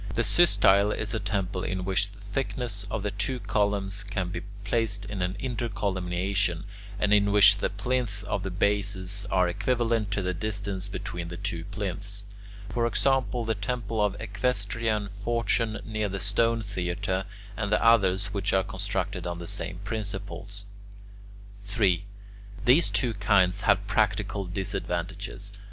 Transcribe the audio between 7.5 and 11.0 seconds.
the plinths of the bases are equivalent to the distance